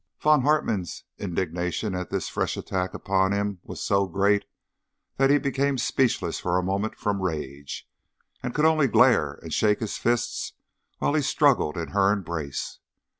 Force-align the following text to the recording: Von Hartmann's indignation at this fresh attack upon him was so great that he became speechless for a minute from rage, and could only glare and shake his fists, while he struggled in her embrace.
Von 0.19 0.41
Hartmann's 0.41 1.03
indignation 1.19 1.93
at 1.93 2.09
this 2.09 2.27
fresh 2.27 2.57
attack 2.57 2.95
upon 2.95 3.33
him 3.33 3.59
was 3.61 3.83
so 3.83 4.07
great 4.07 4.45
that 5.17 5.29
he 5.29 5.37
became 5.37 5.77
speechless 5.77 6.39
for 6.39 6.57
a 6.57 6.63
minute 6.63 6.97
from 6.97 7.21
rage, 7.21 7.87
and 8.41 8.55
could 8.55 8.65
only 8.65 8.87
glare 8.87 9.33
and 9.43 9.53
shake 9.53 9.79
his 9.79 9.97
fists, 9.97 10.53
while 10.97 11.13
he 11.13 11.21
struggled 11.21 11.77
in 11.77 11.89
her 11.89 12.11
embrace. 12.11 12.79